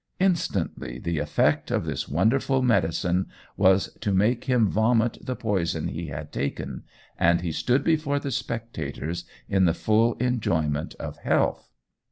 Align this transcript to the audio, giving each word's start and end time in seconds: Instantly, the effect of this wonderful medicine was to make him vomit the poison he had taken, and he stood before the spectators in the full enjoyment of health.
Instantly, 0.19 0.97
the 0.97 1.19
effect 1.19 1.69
of 1.69 1.85
this 1.85 2.07
wonderful 2.09 2.63
medicine 2.63 3.27
was 3.55 3.93
to 4.01 4.11
make 4.11 4.45
him 4.45 4.67
vomit 4.67 5.19
the 5.21 5.35
poison 5.35 5.89
he 5.89 6.07
had 6.07 6.31
taken, 6.31 6.81
and 7.19 7.41
he 7.41 7.51
stood 7.51 7.83
before 7.83 8.17
the 8.17 8.31
spectators 8.31 9.25
in 9.47 9.65
the 9.65 9.75
full 9.75 10.15
enjoyment 10.15 10.95
of 10.95 11.17
health. 11.17 11.69